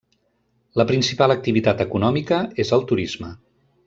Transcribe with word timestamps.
La 0.81 0.85
principal 0.91 1.33
activitat 1.35 1.83
econòmica 1.87 2.39
és 2.65 2.73
el 2.79 2.87
turisme. 2.93 3.31